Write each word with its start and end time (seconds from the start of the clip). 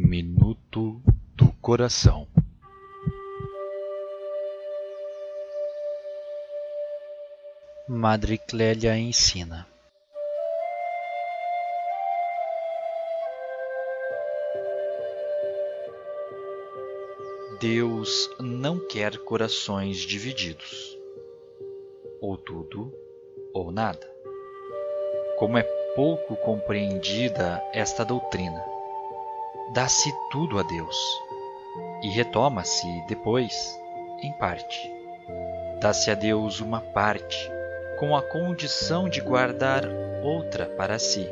Minuto 0.00 1.02
do 1.34 1.52
Coração. 1.60 2.28
Madre 7.88 8.38
Clélia 8.38 8.96
ensina. 8.96 9.66
Deus 17.60 18.30
não 18.38 18.78
quer 18.78 19.18
corações 19.18 19.98
divididos, 19.98 20.96
ou 22.20 22.38
tudo 22.38 22.94
ou 23.52 23.72
nada. 23.72 24.08
Como 25.36 25.58
é 25.58 25.64
pouco 25.96 26.36
compreendida 26.36 27.60
esta 27.74 28.04
doutrina, 28.04 28.77
dá-se 29.72 30.12
tudo 30.30 30.58
a 30.58 30.62
Deus 30.62 30.96
e 32.02 32.08
retoma-se 32.08 32.86
depois, 33.08 33.78
em 34.22 34.32
parte. 34.32 34.78
Dá-se 35.80 36.10
a 36.10 36.14
Deus 36.14 36.60
uma 36.60 36.80
parte, 36.80 37.36
com 37.98 38.16
a 38.16 38.22
condição 38.22 39.08
de 39.08 39.20
guardar 39.20 39.84
outra 40.22 40.66
para 40.66 40.98
si. 40.98 41.26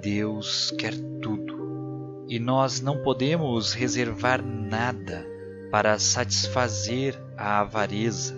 Deus 0.00 0.70
quer 0.72 0.94
tudo 1.20 2.26
e 2.28 2.38
nós 2.38 2.80
não 2.80 3.02
podemos 3.02 3.72
reservar 3.72 4.42
nada 4.42 5.26
para 5.70 5.98
satisfazer 5.98 7.20
a 7.36 7.60
avareza, 7.60 8.34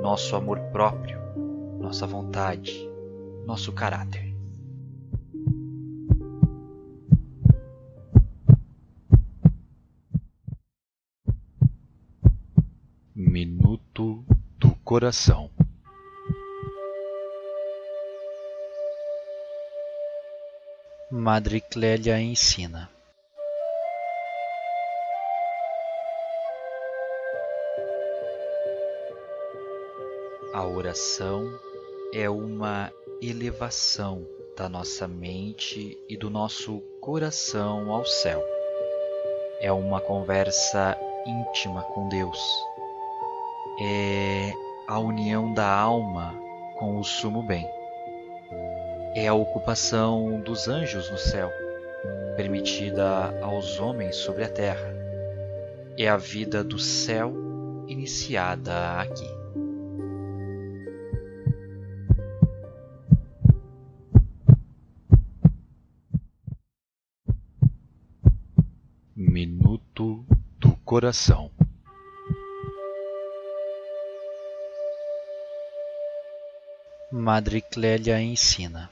nosso 0.00 0.34
amor 0.36 0.58
próprio, 0.72 1.18
nossa 1.78 2.06
vontade, 2.06 2.88
nosso 3.46 3.72
caráter. 3.72 4.25
Minuto 13.18 14.22
do 14.58 14.74
Coração 14.84 15.50
Madre 21.10 21.62
Clélia 21.62 22.20
ensina 22.20 22.90
A 30.52 30.66
oração 30.66 31.48
é 32.12 32.28
uma 32.28 32.92
elevação 33.22 34.26
da 34.54 34.68
nossa 34.68 35.08
mente 35.08 35.96
e 36.06 36.18
do 36.18 36.28
nosso 36.28 36.80
coração 37.00 37.90
ao 37.90 38.04
céu. 38.04 38.44
É 39.58 39.72
uma 39.72 40.02
conversa 40.02 40.98
íntima 41.26 41.82
com 41.82 42.10
Deus. 42.10 42.75
É 43.80 44.52
a 44.88 44.98
união 44.98 45.52
da 45.52 45.68
alma 45.68 46.34
com 46.78 46.98
o 46.98 47.04
sumo 47.04 47.42
bem 47.42 47.66
é 49.16 49.28
a 49.28 49.32
ocupação 49.32 50.42
dos 50.42 50.68
anjos 50.68 51.10
no 51.10 51.16
céu, 51.16 51.50
permitida 52.36 53.40
aos 53.40 53.80
homens 53.80 54.14
sobre 54.16 54.44
a 54.44 54.48
terra. 54.48 54.94
É 55.96 56.06
a 56.06 56.18
vida 56.18 56.62
do 56.62 56.78
céu 56.78 57.32
iniciada 57.88 59.00
aqui. 59.00 59.26
Minuto 69.16 70.26
do 70.60 70.76
Coração 70.84 71.55
Madre 77.18 77.62
Clélia 77.62 78.20
ensina 78.20 78.90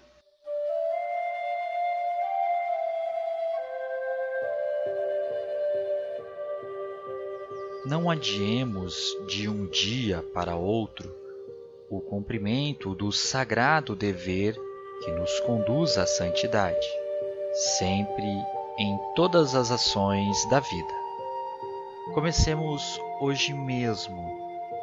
Não 7.84 8.08
adiemos 8.08 8.96
de 9.28 9.46
um 9.46 9.66
dia 9.66 10.22
para 10.32 10.56
outro 10.56 11.14
o 11.90 12.00
cumprimento 12.00 12.94
do 12.94 13.12
sagrado 13.12 13.94
dever 13.94 14.54
que 15.04 15.10
nos 15.10 15.40
conduz 15.40 15.98
à 15.98 16.06
santidade, 16.06 16.88
sempre 17.76 18.24
em 18.78 18.98
todas 19.14 19.54
as 19.54 19.70
ações 19.70 20.48
da 20.48 20.60
vida. 20.60 20.94
Comecemos 22.14 22.98
hoje 23.20 23.52
mesmo 23.52 24.34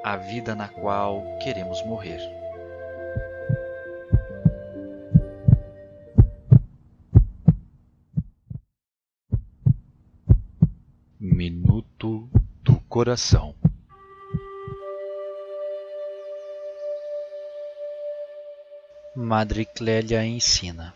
a 0.03 0.15
vida 0.15 0.53
na 0.53 0.67
qual 0.67 1.23
queremos 1.41 1.83
morrer. 1.87 2.40
Minuto 12.01 12.81
coração. 12.89 13.53
Madre 19.15 19.65
Clélia 19.65 20.25
ensina. 20.25 20.95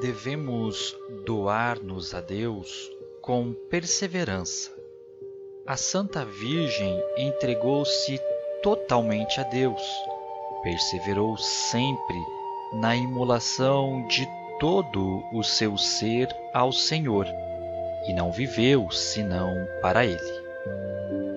Devemos 0.00 0.96
doar-nos 1.24 2.12
a 2.12 2.20
Deus 2.20 2.90
com 3.22 3.52
perseverança. 3.70 4.74
A 5.64 5.76
Santa 5.76 6.24
Virgem 6.24 7.00
entregou-se 7.16 8.18
totalmente 8.64 9.38
a 9.40 9.44
Deus, 9.44 9.82
perseverou 10.64 11.36
sempre 11.36 12.16
na 12.72 12.94
imolação 12.94 14.06
de 14.06 14.28
todo 14.60 15.24
o 15.32 15.42
seu 15.42 15.76
ser 15.78 16.28
ao 16.52 16.72
Senhor, 16.72 17.26
e 18.06 18.12
não 18.12 18.30
viveu 18.30 18.90
senão 18.90 19.54
para 19.80 20.04
Ele. 20.04 20.38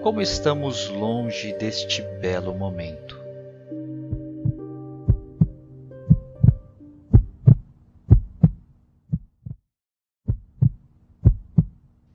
Como 0.01 0.21
estamos 0.21 0.89
longe 0.89 1.53
deste 1.53 2.01
belo 2.19 2.53
momento. 2.53 3.19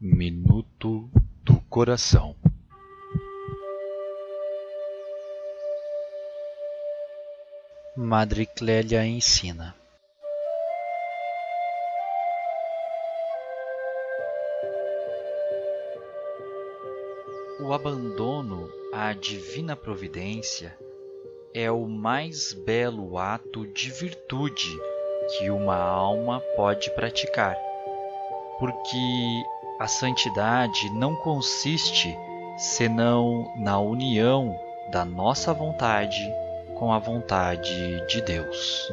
Minuto 0.01 1.09
do 1.43 1.57
Coração 1.69 2.36
Madre 7.99 8.45
Clélia 8.45 9.07
ensina. 9.07 9.75
O 17.59 17.73
abandono 17.73 18.69
à 18.93 19.15
divina 19.15 19.75
providência 19.75 20.77
é 21.55 21.71
o 21.71 21.87
mais 21.87 22.53
belo 22.53 23.17
ato 23.17 23.67
de 23.69 23.91
virtude 23.91 24.79
que 25.31 25.49
uma 25.49 25.79
alma 25.79 26.43
pode 26.55 26.91
praticar, 26.91 27.57
porque 28.59 29.43
a 29.81 29.89
santidade 29.89 30.91
não 30.91 31.17
consiste 31.17 32.15
senão 32.59 33.51
na 33.57 33.81
união 33.81 34.55
da 34.93 35.03
nossa 35.03 35.55
vontade 35.55 36.46
com 36.77 36.93
a 36.93 36.99
vontade 36.99 38.05
de 38.07 38.21
Deus. 38.21 38.93